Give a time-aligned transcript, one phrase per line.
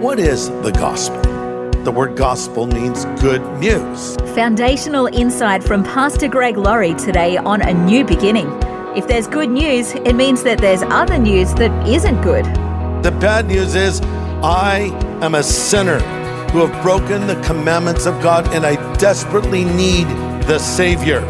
[0.00, 1.20] What is the gospel?
[1.84, 4.16] The word gospel means good news.
[4.34, 8.48] Foundational insight from Pastor Greg Laurie today on a new beginning.
[8.96, 12.46] If there's good news, it means that there's other news that isn't good.
[13.04, 14.00] The bad news is
[14.42, 14.88] I
[15.20, 15.98] am a sinner
[16.48, 20.06] who have broken the commandments of God and I desperately need
[20.46, 21.20] the Savior.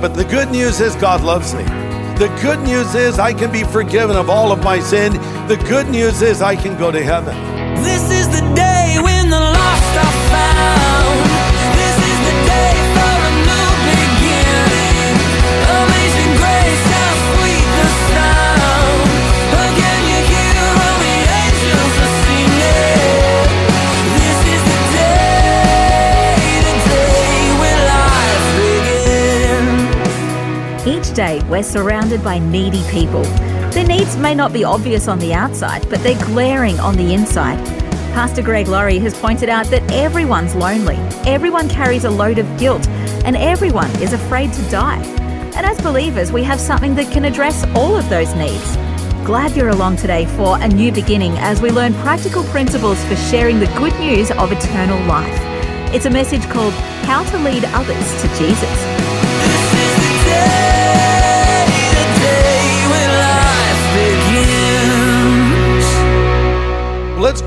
[0.00, 1.64] But the good news is God loves me.
[1.64, 5.14] The good news is I can be forgiven of all of my sin.
[5.48, 7.59] The good news is I can go to heaven.
[31.14, 33.22] Day, we're surrounded by needy people.
[33.72, 37.58] Their needs may not be obvious on the outside, but they're glaring on the inside.
[38.12, 42.86] Pastor Greg Laurie has pointed out that everyone's lonely, everyone carries a load of guilt,
[43.24, 45.02] and everyone is afraid to die.
[45.56, 48.76] And as believers, we have something that can address all of those needs.
[49.24, 53.60] Glad you're along today for a new beginning as we learn practical principles for sharing
[53.60, 55.38] the good news of eternal life.
[55.94, 58.89] It's a message called How to Lead Others to Jesus.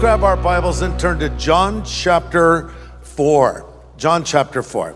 [0.04, 2.68] Grab our Bibles and turn to John chapter
[3.04, 3.66] 4.
[3.96, 4.94] John chapter 4.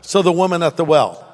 [0.00, 1.26] So the woman at the well,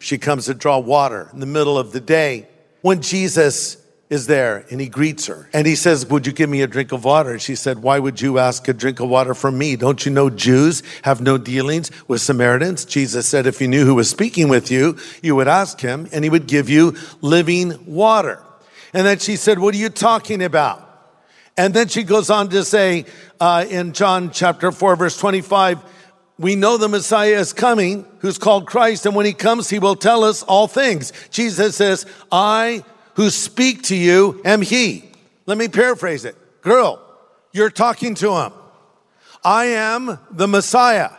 [0.00, 2.48] she comes to draw water in the middle of the day
[2.82, 3.76] when Jesus
[4.10, 6.90] is there and he greets her and he says, Would you give me a drink
[6.90, 7.30] of water?
[7.30, 9.76] And she said, Why would you ask a drink of water from me?
[9.76, 12.86] Don't you know Jews have no dealings with Samaritans?
[12.86, 16.24] Jesus said, If you knew who was speaking with you, you would ask him and
[16.24, 18.42] he would give you living water.
[18.92, 20.85] And then she said, What are you talking about?
[21.56, 23.06] And then she goes on to say
[23.40, 25.80] uh, in John chapter 4, verse 25,
[26.38, 29.96] we know the Messiah is coming, who's called Christ, and when he comes, he will
[29.96, 31.12] tell us all things.
[31.30, 32.84] Jesus says, I
[33.14, 35.10] who speak to you am he.
[35.46, 36.36] Let me paraphrase it.
[36.60, 37.02] Girl,
[37.52, 38.52] you're talking to him.
[39.42, 41.10] I am the Messiah.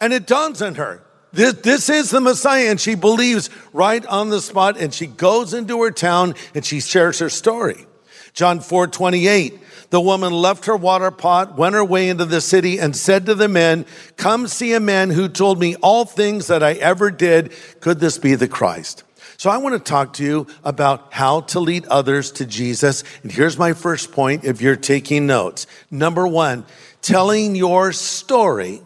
[0.00, 1.02] And it dawns on her.
[1.32, 2.70] This, this is the Messiah.
[2.70, 4.78] And she believes right on the spot.
[4.78, 7.86] And she goes into her town and she shares her story.
[8.32, 9.58] John 4 28.
[9.92, 13.34] The woman left her water pot, went her way into the city, and said to
[13.34, 13.84] the men,
[14.16, 17.52] Come see a man who told me all things that I ever did.
[17.80, 19.04] Could this be the Christ?
[19.36, 23.04] So I want to talk to you about how to lead others to Jesus.
[23.22, 25.66] And here's my first point if you're taking notes.
[25.90, 26.64] Number one,
[27.02, 28.80] telling your story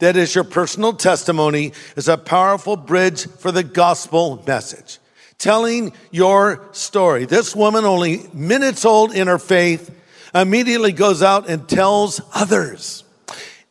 [0.00, 4.98] that is your personal testimony is a powerful bridge for the gospel message.
[5.38, 7.26] Telling your story.
[7.26, 9.94] This woman, only minutes old in her faith,
[10.34, 13.04] immediately goes out and tells others.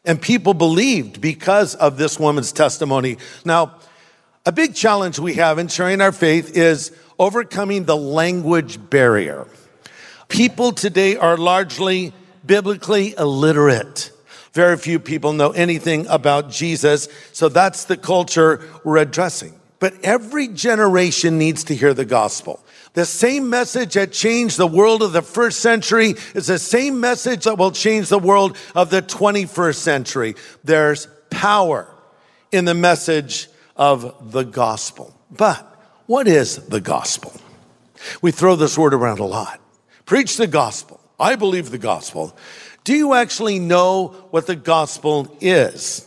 [0.05, 3.17] And people believed because of this woman's testimony.
[3.43, 3.75] Now,
[4.45, 9.45] a big challenge we have in sharing our faith is overcoming the language barrier.
[10.29, 12.13] People today are largely
[12.45, 14.11] biblically illiterate.
[14.53, 19.53] Very few people know anything about Jesus, so that's the culture we're addressing.
[19.79, 22.63] But every generation needs to hear the gospel.
[22.93, 27.43] The same message that changed the world of the first century is the same message
[27.43, 30.35] that will change the world of the 21st century.
[30.63, 31.87] There's power
[32.51, 35.13] in the message of the gospel.
[35.29, 35.61] But
[36.07, 37.33] what is the gospel?
[38.21, 39.59] We throw this word around a lot.
[40.05, 40.99] Preach the gospel.
[41.19, 42.35] I believe the gospel.
[42.83, 46.06] Do you actually know what the gospel is?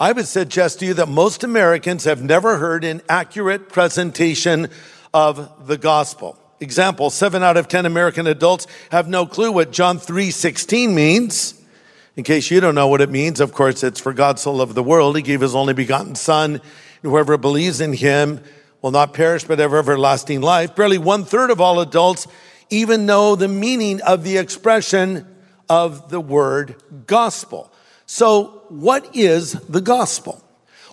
[0.00, 4.68] I would suggest to you that most Americans have never heard an accurate presentation
[5.12, 6.36] of the gospel.
[6.58, 11.60] Example, seven out of 10 American adults have no clue what John 3.16 means.
[12.16, 14.74] In case you don't know what it means, of course, it's for God so loved
[14.74, 15.16] the world.
[15.16, 16.60] He gave his only begotten son.
[17.02, 18.40] Whoever believes in him
[18.82, 20.74] will not perish, but have everlasting life.
[20.74, 22.26] Barely one third of all adults
[22.70, 25.26] even know the meaning of the expression
[25.68, 26.76] of the word
[27.06, 27.72] gospel.
[28.06, 30.42] So what is the gospel?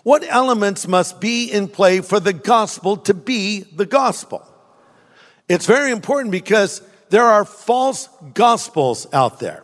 [0.04, 4.48] What elements must be in play for the gospel to be the gospel?
[5.48, 9.64] It's very important because there are false gospels out there.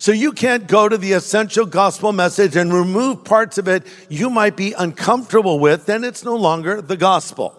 [0.00, 4.30] So you can't go to the essential gospel message and remove parts of it you
[4.30, 7.56] might be uncomfortable with, then it's no longer the gospel.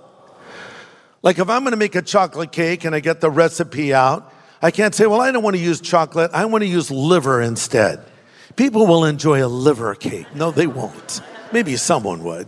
[1.22, 4.34] Like if I'm going to make a chocolate cake and I get the recipe out,
[4.62, 6.32] I can't say, well, I don't want to use chocolate.
[6.34, 8.06] I want to use liver instead.
[8.56, 10.34] People will enjoy a liver cake.
[10.36, 11.22] No, they won't.
[11.51, 12.48] Maybe someone would.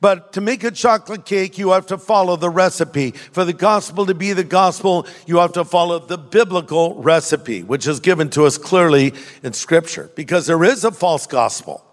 [0.00, 3.10] But to make a chocolate cake, you have to follow the recipe.
[3.10, 7.86] For the gospel to be the gospel, you have to follow the biblical recipe, which
[7.88, 10.10] is given to us clearly in scripture.
[10.14, 11.84] Because there is a false gospel.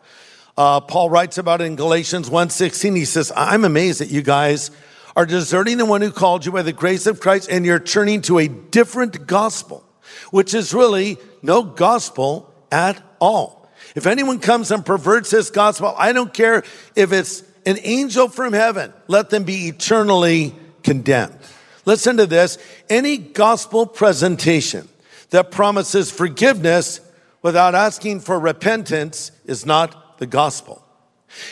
[0.55, 2.95] Uh, Paul writes about it in Galatians 1.16.
[2.95, 4.69] He says, I'm amazed that you guys
[5.15, 8.21] are deserting the one who called you by the grace of Christ and you're turning
[8.23, 9.83] to a different gospel,
[10.29, 13.69] which is really no gospel at all.
[13.95, 16.63] If anyone comes and perverts this gospel, I don't care
[16.94, 21.38] if it's an angel from heaven, let them be eternally condemned.
[21.86, 22.57] Listen to this.
[22.89, 24.89] Any gospel presentation
[25.30, 27.00] that promises forgiveness
[27.42, 30.83] without asking for repentance is not the gospel.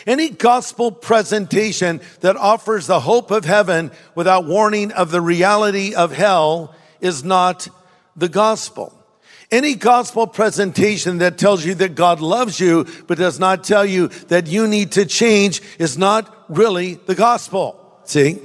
[0.05, 6.11] Any gospel presentation that offers the hope of heaven without warning of the reality of
[6.11, 7.69] hell is not
[8.13, 9.02] the gospel.
[9.51, 14.07] Any gospel presentation that tells you that God loves you, but does not tell you
[14.27, 17.79] that you need to change is not really the gospel.
[18.05, 18.39] See?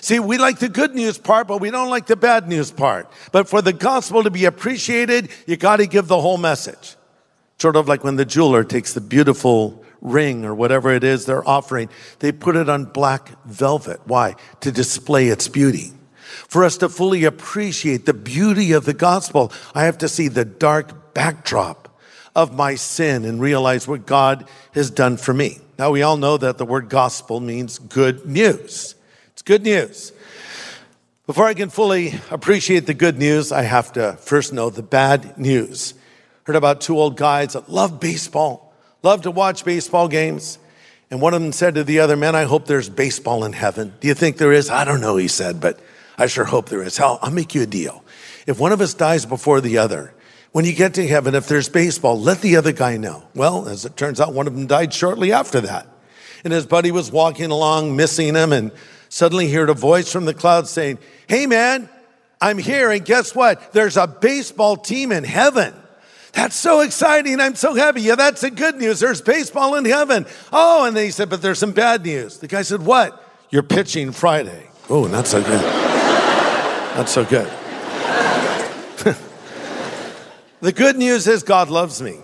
[0.00, 3.10] See, we like the good news part, but we don't like the bad news part.
[3.32, 6.96] But for the gospel to be appreciated, you got to give the whole message.
[7.58, 11.46] Sort of like when the jeweler takes the beautiful ring or whatever it is they're
[11.48, 11.88] offering,
[12.18, 14.00] they put it on black velvet.
[14.04, 14.36] Why?
[14.60, 15.92] To display its beauty.
[16.48, 20.44] For us to fully appreciate the beauty of the gospel, I have to see the
[20.44, 21.88] dark backdrop
[22.34, 25.58] of my sin and realize what God has done for me.
[25.78, 28.94] Now, we all know that the word gospel means good news.
[29.32, 30.12] It's good news.
[31.26, 35.38] Before I can fully appreciate the good news, I have to first know the bad
[35.38, 35.94] news.
[36.44, 40.58] Heard about two old guys that love baseball, love to watch baseball games.
[41.10, 43.92] And one of them said to the other, Man, I hope there's baseball in heaven.
[44.00, 44.70] Do you think there is?
[44.70, 45.78] I don't know, he said, but
[46.22, 46.96] I sure hope there is.
[46.96, 48.04] Hell, I'll make you a deal.
[48.46, 50.14] If one of us dies before the other,
[50.52, 53.24] when you get to heaven, if there's baseball, let the other guy know.
[53.34, 55.88] Well, as it turns out, one of them died shortly after that.
[56.44, 58.70] And his buddy was walking along, missing him, and
[59.08, 61.88] suddenly he heard a voice from the clouds saying, Hey man,
[62.40, 63.72] I'm here, and guess what?
[63.72, 65.74] There's a baseball team in heaven.
[66.34, 67.40] That's so exciting.
[67.40, 68.02] I'm so happy.
[68.02, 69.00] Yeah, that's the good news.
[69.00, 70.26] There's baseball in heaven.
[70.52, 72.38] Oh, and then he said, but there's some bad news.
[72.38, 73.18] The guy said, What?
[73.50, 74.68] You're pitching Friday.
[74.88, 75.91] Oh, not so good.
[76.96, 77.46] Not so good.
[80.60, 82.18] the good news is God loves me.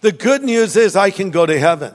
[0.00, 1.92] The good news is I can go to heaven.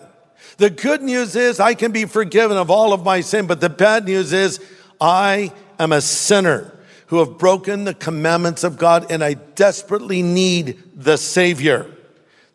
[0.58, 3.70] The good news is I can be forgiven of all of my sin, but the
[3.70, 4.60] bad news is
[5.00, 6.78] I am a sinner
[7.08, 11.90] who have broken the commandments of God and I desperately need the Savior.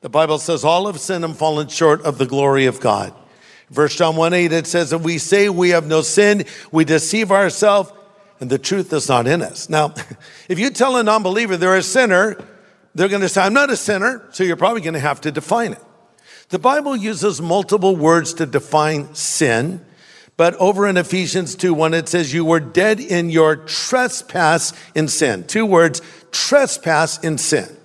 [0.00, 3.14] The Bible says all have sinned and fallen short of the glory of God.
[3.70, 7.30] Verse John 1 8, it says, If we say we have no sin, we deceive
[7.30, 7.92] ourselves
[8.40, 9.68] and the truth is not in us.
[9.68, 9.94] Now,
[10.48, 12.36] if you tell a non believer they're a sinner,
[12.94, 15.30] they're going to say, I'm not a sinner, so you're probably going to have to
[15.30, 15.82] define it.
[16.48, 19.84] The Bible uses multiple words to define sin,
[20.36, 25.08] but over in Ephesians 2 1, it says, You were dead in your trespass in
[25.08, 25.44] sin.
[25.44, 26.00] Two words,
[26.30, 27.76] trespass in sin.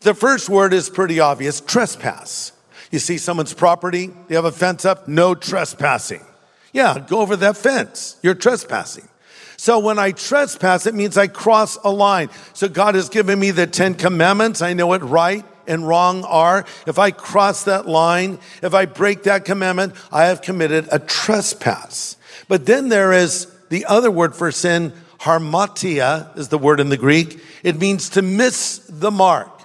[0.00, 2.52] The first word is pretty obvious trespass.
[2.90, 6.24] You see someone's property, they have a fence up, no trespassing.
[6.72, 8.16] Yeah, go over that fence.
[8.22, 9.08] You're trespassing.
[9.64, 12.28] So when I trespass, it means I cross a line.
[12.52, 14.60] So God has given me the Ten Commandments.
[14.60, 16.66] I know what right and wrong are.
[16.86, 22.18] If I cross that line, if I break that commandment, I have committed a trespass.
[22.46, 26.98] But then there is the other word for sin, hamartia is the word in the
[26.98, 27.40] Greek.
[27.62, 29.62] It means to miss the mark.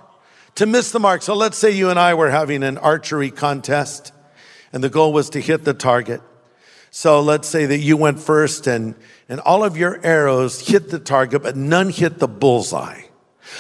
[0.55, 1.23] To miss the mark.
[1.23, 4.13] So let's say you and I were having an archery contest
[4.71, 6.21] and the goal was to hit the target.
[6.89, 8.95] So let's say that you went first and,
[9.29, 13.03] and all of your arrows hit the target, but none hit the bullseye.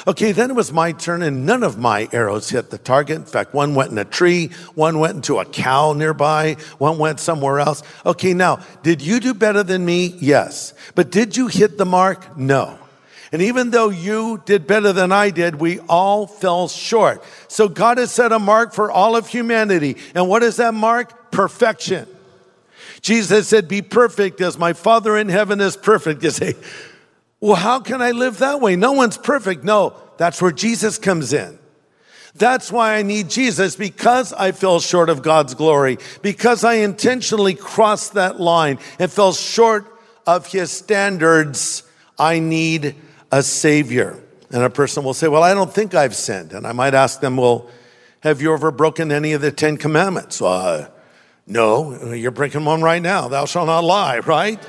[0.07, 3.17] Okay, then it was my turn and none of my arrows hit the target.
[3.17, 7.19] In fact, one went in a tree, one went into a cow nearby, one went
[7.19, 7.83] somewhere else.
[8.05, 10.15] Okay, now, did you do better than me?
[10.19, 10.73] Yes.
[10.95, 12.37] But did you hit the mark?
[12.37, 12.77] No.
[13.31, 17.23] And even though you did better than I did, we all fell short.
[17.47, 19.97] So God has set a mark for all of humanity.
[20.15, 21.31] And what is that mark?
[21.31, 22.07] Perfection.
[23.01, 26.23] Jesus said, Be perfect as my Father in heaven is perfect.
[26.23, 26.55] You say,
[27.39, 28.75] Well, how can I live that way?
[28.75, 29.63] No one's perfect.
[29.63, 31.57] No, that's where Jesus comes in.
[32.35, 37.55] That's why I need Jesus because I fell short of God's glory, because I intentionally
[37.55, 39.85] crossed that line and fell short
[40.27, 41.83] of his standards.
[42.17, 42.95] I need
[43.31, 44.21] a savior.
[44.51, 46.53] And a person will say, Well, I don't think I've sinned.
[46.53, 47.69] And I might ask them, Well,
[48.21, 50.41] have you ever broken any of the Ten Commandments?
[50.41, 50.89] Uh,
[51.49, 53.27] no, you're breaking one right now.
[53.27, 54.59] Thou shalt not lie, right?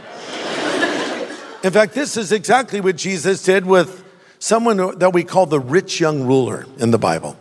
[1.63, 4.03] In fact, this is exactly what Jesus did with
[4.39, 7.37] someone that we call the rich young ruler in the Bible.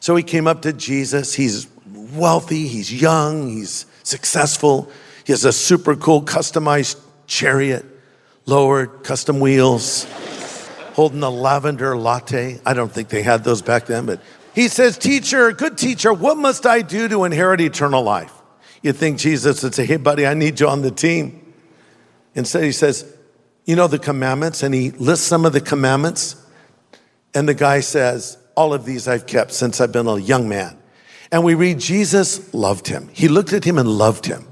[0.00, 1.32] So he came up to Jesus.
[1.32, 1.68] He's
[2.12, 4.90] wealthy, he's young, he's successful.
[5.24, 7.86] He has a super cool customized chariot,
[8.44, 10.04] lowered, custom wheels,
[10.92, 12.60] holding a lavender latte.
[12.66, 14.20] I don't think they had those back then, but
[14.54, 18.41] he says, Teacher, good teacher, what must I do to inherit eternal life?
[18.82, 21.54] You think Jesus would say, Hey, buddy, I need you on the team.
[22.34, 23.16] Instead, he says,
[23.64, 24.62] You know the commandments?
[24.62, 26.36] And he lists some of the commandments.
[27.34, 30.78] And the guy says, All of these I've kept since I've been a young man.
[31.30, 33.08] And we read, Jesus loved him.
[33.12, 34.46] He looked at him and loved him.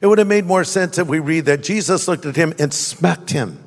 [0.00, 2.72] It would have made more sense if we read that Jesus looked at him and
[2.72, 3.62] smacked him.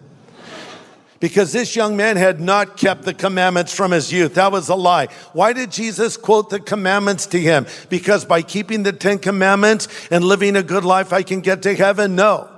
[1.24, 4.34] Because this young man had not kept the commandments from his youth.
[4.34, 5.08] That was a lie.
[5.32, 7.66] Why did Jesus quote the commandments to him?
[7.88, 11.76] Because by keeping the Ten Commandments and living a good life, I can get to
[11.76, 12.18] heaven?
[12.18, 12.50] No.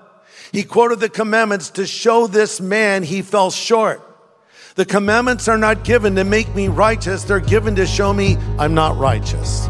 [0.52, 4.02] He quoted the commandments to show this man he fell short.
[4.74, 8.74] The commandments are not given to make me righteous, they're given to show me I'm
[8.74, 9.68] not righteous.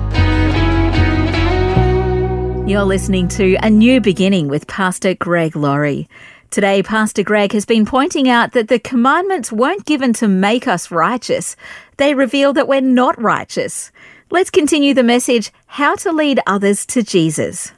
[2.65, 6.07] You're listening to A New Beginning with Pastor Greg Laurie.
[6.55, 10.89] Today, Pastor Greg has been pointing out that the commandments weren't given to make us
[10.89, 11.57] righteous,
[11.97, 13.91] they reveal that we're not righteous.
[14.31, 17.73] Let's continue the message How to Lead Others to Jesus.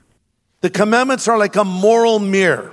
[0.61, 2.71] The commandments are like a moral mirror.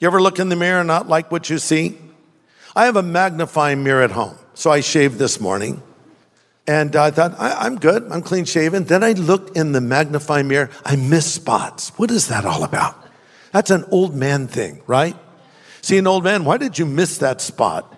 [0.00, 1.98] You ever look in the mirror and not like what you see?
[2.74, 5.82] I have a magnifying mirror at home, so I shaved this morning.
[6.66, 8.84] And I thought, I, am good, I'm clean shaven.
[8.84, 11.90] Then I looked in the magnifying mirror, I missed spots.
[11.98, 12.96] What is that all about?
[13.52, 15.14] That's an old man thing, right?
[15.84, 17.94] See, an old man, why did you miss that spot?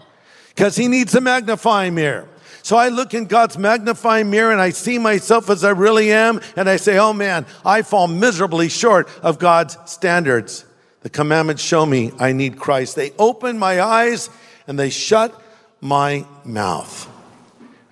[0.49, 2.29] Because he needs a magnifying mirror.
[2.65, 6.41] So I look in God's magnifying mirror and I see myself as I really am,
[6.57, 10.65] and I say, oh man, I fall miserably short of God's standards.
[11.03, 12.97] The commandments show me I need Christ.
[12.97, 14.31] They open my eyes
[14.67, 15.41] and they shut
[15.81, 17.09] my mouth.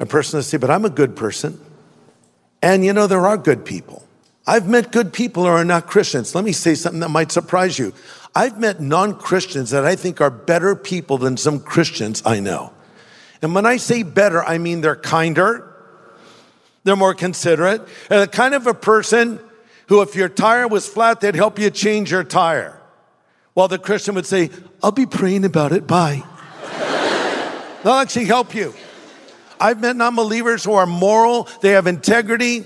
[0.01, 1.61] A person will say, but I'm a good person.
[2.61, 4.03] And you know, there are good people.
[4.45, 6.35] I've met good people who are not Christians.
[6.35, 7.95] Let me say something that might surprise you.
[8.35, 12.73] I've met non Christians that I think are better people than some Christians I know.
[13.43, 15.73] And when I say better, I mean they're kinder,
[16.83, 19.39] they're more considerate, and the kind of a person
[19.89, 22.81] who, if your tire was flat, they'd help you change your tire.
[23.53, 24.51] While the Christian would say,
[24.83, 26.25] I'll be praying about it, bye.
[27.85, 28.75] They'll actually help you.
[29.61, 32.65] I've met non believers who are moral, they have integrity,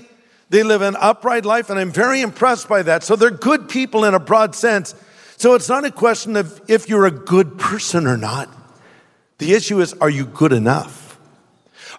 [0.49, 3.03] they live an upright life, and I'm very impressed by that.
[3.03, 4.95] So they're good people in a broad sense.
[5.39, 8.49] So it's not a question of if you're a good person or not.
[9.37, 11.17] The issue is, are you good enough?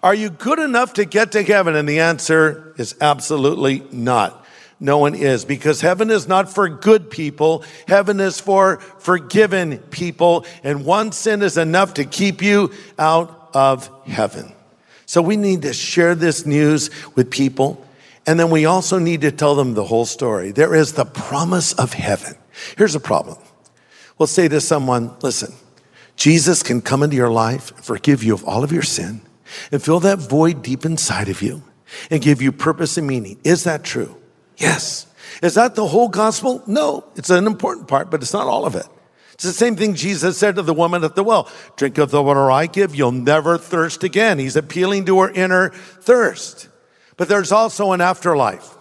[0.03, 1.75] Are you good enough to get to heaven?
[1.75, 4.45] And the answer is absolutely not.
[4.79, 7.63] No one is because heaven is not for good people.
[7.87, 10.45] Heaven is for forgiven people.
[10.63, 14.53] And one sin is enough to keep you out of heaven.
[15.07, 17.83] So we need to share this news with people.
[18.27, 20.51] And then we also need to tell them the whole story.
[20.51, 22.35] There is the promise of heaven.
[22.77, 23.37] Here's a problem.
[24.17, 25.53] We'll say to someone, listen,
[26.15, 29.21] Jesus can come into your life, and forgive you of all of your sin,
[29.71, 31.63] and fill that void deep inside of you
[32.09, 33.39] and give you purpose and meaning.
[33.43, 34.15] Is that true?
[34.57, 35.07] Yes.
[35.41, 36.63] Is that the whole gospel?
[36.67, 38.85] No, it's an important part, but it's not all of it.
[39.33, 42.21] It's the same thing Jesus said to the woman at the well Drink of the
[42.21, 44.37] water I give, you'll never thirst again.
[44.37, 46.69] He's appealing to her inner thirst.
[47.17, 48.77] But there's also an afterlife,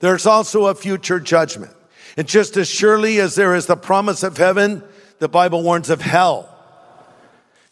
[0.00, 1.74] there's also a future judgment.
[2.16, 4.82] And just as surely as there is the promise of heaven,
[5.18, 6.50] the Bible warns of hell.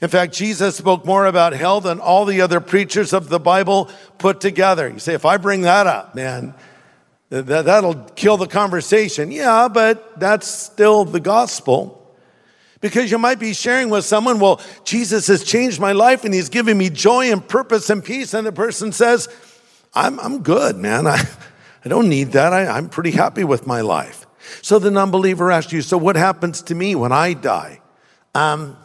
[0.01, 3.89] In fact, Jesus spoke more about hell than all the other preachers of the Bible
[4.19, 4.89] put together.
[4.89, 6.55] You say, if I bring that up, man,
[7.29, 9.31] that, that'll kill the conversation.
[9.31, 11.99] Yeah, but that's still the gospel.
[12.81, 16.49] Because you might be sharing with someone, well, Jesus has changed my life and he's
[16.49, 18.35] given me joy and purpose and peace.
[18.35, 19.29] And the person says,
[19.95, 21.07] I'm, I'm good, man.
[21.07, 21.23] I,
[21.85, 22.53] I don't need that.
[22.53, 24.27] I, I'm pretty happy with my life.
[24.61, 27.81] So the non believer asks you, So what happens to me when I die?
[28.35, 28.77] Um,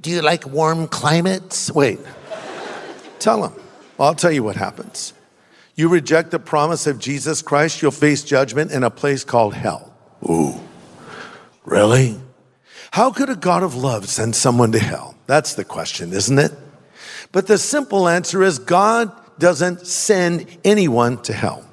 [0.00, 1.70] do you like warm climates?
[1.70, 1.98] Wait,
[3.18, 3.52] tell him.
[3.96, 5.14] Well, I'll tell you what happens.
[5.74, 9.94] You reject the promise of Jesus Christ, you'll face judgment in a place called hell.
[10.24, 10.54] Ooh,
[11.64, 12.18] really?
[12.92, 15.16] How could a God of love send someone to hell?
[15.26, 16.52] That's the question, isn't it?
[17.32, 21.66] But the simple answer is God doesn't send anyone to hell.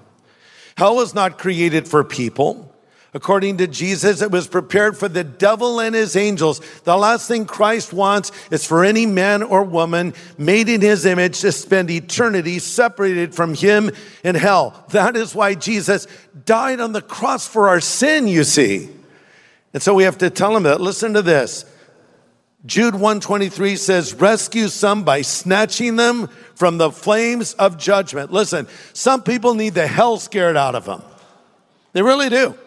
[0.76, 2.73] Hell was not created for people.
[3.16, 6.62] According to Jesus, it was prepared for the devil and his angels.
[6.84, 11.42] The last thing Christ wants is for any man or woman made in his image
[11.42, 13.92] to spend eternity separated from him
[14.24, 14.84] in hell.
[14.90, 16.08] That is why Jesus
[16.46, 18.90] died on the cross for our sin, you see.
[19.74, 20.82] And so we have to tell him that.
[20.82, 21.66] Listen to this.
[22.66, 28.32] Jude 123 says, rescue some by snatching them from the flames of judgment.
[28.32, 31.04] Listen, some people need the hell scared out of them.
[31.92, 32.58] They really do.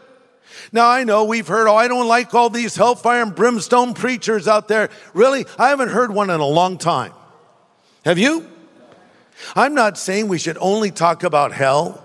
[0.72, 4.48] Now I know we've heard, oh, I don't like all these hellfire and brimstone preachers
[4.48, 4.90] out there.
[5.14, 5.46] Really?
[5.58, 7.12] I haven't heard one in a long time.
[8.04, 8.48] Have you?
[9.54, 12.02] I'm not saying we should only talk about hell.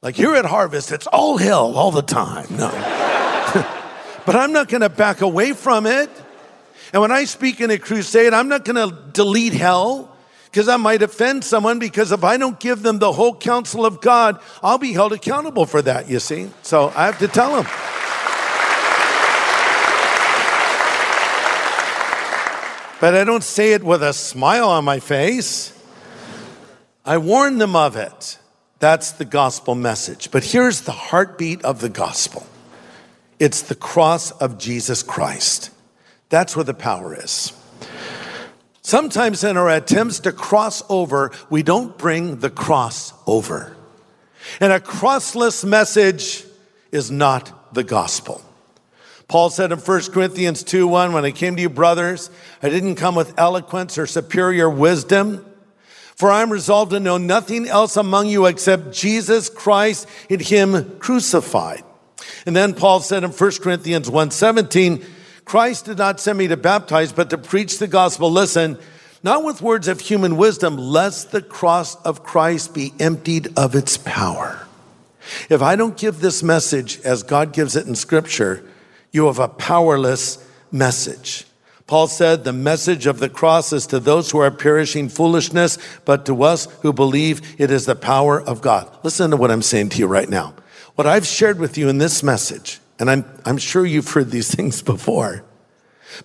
[0.00, 2.46] Like here at Harvest, it's all hell all the time.
[2.50, 2.70] No.
[4.26, 6.10] but I'm not going to back away from it.
[6.92, 10.16] And when I speak in a crusade, I'm not going to delete hell
[10.50, 14.00] because I might offend someone because if I don't give them the whole counsel of
[14.00, 16.50] God, I'll be held accountable for that, you see?
[16.62, 17.66] So I have to tell them.
[23.00, 25.72] But I don't say it with a smile on my face.
[27.04, 28.38] I warn them of it.
[28.80, 30.30] That's the gospel message.
[30.30, 32.46] But here's the heartbeat of the gospel
[33.38, 35.70] it's the cross of Jesus Christ.
[36.28, 37.52] That's where the power is.
[38.88, 43.76] Sometimes in our attempts to cross over, we don't bring the cross over.
[44.60, 46.46] And a crossless message
[46.90, 48.40] is not the gospel.
[49.28, 52.30] Paul said in 1 Corinthians 2 1, when I came to you, brothers,
[52.62, 55.44] I didn't come with eloquence or superior wisdom,
[56.16, 60.98] for I am resolved to know nothing else among you except Jesus Christ and Him
[60.98, 61.84] crucified.
[62.46, 65.04] And then Paul said in 1 Corinthians 1 17,
[65.48, 68.30] Christ did not send me to baptize, but to preach the gospel.
[68.30, 68.78] Listen,
[69.22, 73.96] not with words of human wisdom, lest the cross of Christ be emptied of its
[73.96, 74.66] power.
[75.48, 78.62] If I don't give this message as God gives it in scripture,
[79.10, 81.46] you have a powerless message.
[81.86, 86.26] Paul said, the message of the cross is to those who are perishing foolishness, but
[86.26, 88.86] to us who believe it is the power of God.
[89.02, 90.52] Listen to what I'm saying to you right now.
[90.94, 94.54] What I've shared with you in this message, and I'm, I'm sure you've heard these
[94.54, 95.44] things before,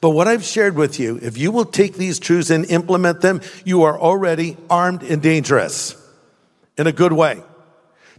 [0.01, 3.41] but what I've shared with you, if you will take these truths and implement them,
[3.65, 5.95] you are already armed and dangerous
[6.77, 7.41] in a good way.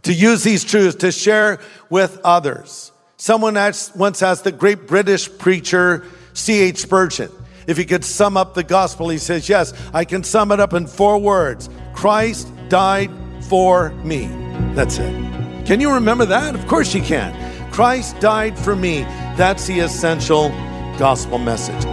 [0.03, 2.91] To use these truths to share with others.
[3.17, 6.77] Someone asked, once asked the great British preacher C.H.
[6.77, 7.31] Spurgeon
[7.65, 9.09] if he could sum up the gospel.
[9.09, 13.09] He says, Yes, I can sum it up in four words Christ died
[13.49, 14.27] for me.
[14.75, 15.65] That's it.
[15.65, 16.53] Can you remember that?
[16.53, 17.33] Of course you can.
[17.75, 19.01] Christ died for me.
[19.35, 20.47] That's the essential
[20.97, 21.83] gospel message.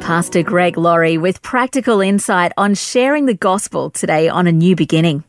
[0.00, 5.24] Pastor Greg Laurie with practical insight on sharing the gospel today on a new beginning.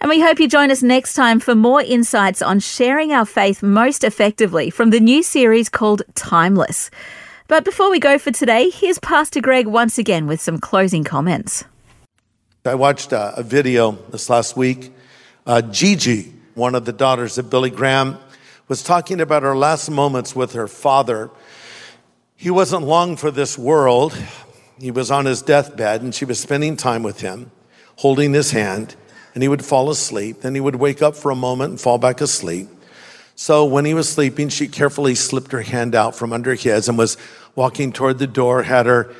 [0.00, 3.62] And we hope you join us next time for more insights on sharing our faith
[3.62, 6.90] most effectively from the new series called Timeless.
[7.52, 11.64] But before we go for today, here's Pastor Greg once again with some closing comments.
[12.64, 14.90] I watched a, a video this last week.
[15.46, 18.16] Uh, Gigi, one of the daughters of Billy Graham,
[18.68, 21.28] was talking about her last moments with her father.
[22.36, 24.16] He wasn't long for this world.
[24.80, 27.50] He was on his deathbed, and she was spending time with him,
[27.96, 28.96] holding his hand,
[29.34, 30.40] and he would fall asleep.
[30.40, 32.70] Then he would wake up for a moment and fall back asleep.
[33.34, 36.98] So when he was sleeping, she carefully slipped her hand out from under his and
[36.98, 37.16] was
[37.54, 39.14] walking toward the door, had her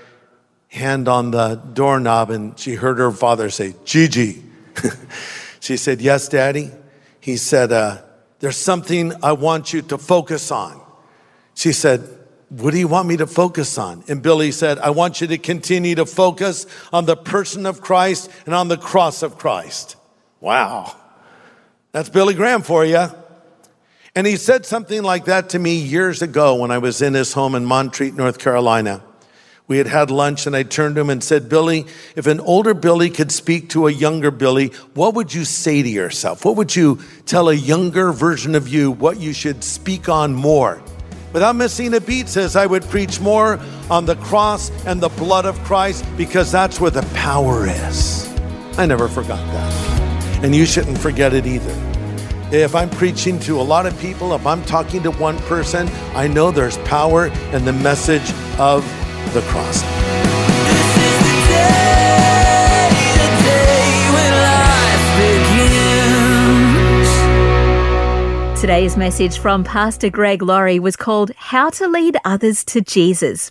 [0.68, 4.42] hand on the doorknob, and she heard her father say, Gigi.
[5.60, 6.70] she said, Yes, Daddy.
[7.20, 7.98] He said, uh,
[8.40, 10.80] There's something I want you to focus on.
[11.54, 12.08] She said,
[12.48, 14.02] What do you want me to focus on?
[14.08, 18.30] And Billy said, I want you to continue to focus on the person of Christ
[18.46, 19.96] and on the cross of Christ.
[20.40, 20.96] Wow.
[21.92, 23.08] That's Billy Graham for you.
[24.14, 27.32] And he said something like that to me years ago when I was in his
[27.32, 29.02] home in Montreat, North Carolina.
[29.68, 32.74] We had had lunch and I turned to him and said, Billy, if an older
[32.74, 36.44] Billy could speak to a younger Billy, what would you say to yourself?
[36.44, 40.82] What would you tell a younger version of you what you should speak on more?
[41.32, 45.46] Without missing a beat, says I would preach more on the cross and the blood
[45.46, 48.28] of Christ because that's where the power is.
[48.76, 50.44] I never forgot that.
[50.44, 51.91] And you shouldn't forget it either.
[52.52, 56.28] If I'm preaching to a lot of people, if I'm talking to one person, I
[56.28, 58.84] know there's power in the message of
[59.32, 59.80] the cross.
[59.80, 65.06] This is the day, the day when life
[68.52, 68.60] begins.
[68.60, 73.50] Today's message from Pastor Greg Laurie was called How to Lead Others to Jesus.